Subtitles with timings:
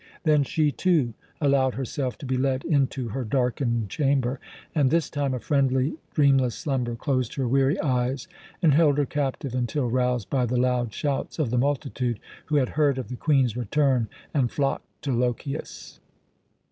[0.23, 4.39] Then she, too, allowed herself to be led into her darkened chamber,
[4.73, 8.27] and this time a friendly, dreamless slumber closed her weary eyes
[8.63, 12.69] and held her captive until roused by the loud shouts of the multitude, who had
[12.69, 15.99] heard of the Queen's return and flocked to Lochias.